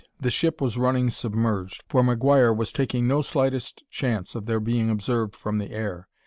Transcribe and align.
The 0.19 0.31
ship 0.31 0.59
was 0.59 0.79
running 0.79 1.11
submerged, 1.11 1.83
for 1.87 2.01
McGuire 2.01 2.57
was 2.57 2.71
taking 2.71 3.05
no 3.07 3.21
slightest 3.21 3.83
chance 3.91 4.33
of 4.33 4.47
their 4.47 4.59
being 4.59 4.89
observed 4.89 5.35
from 5.35 5.59
the 5.59 5.69
air. 5.69 6.07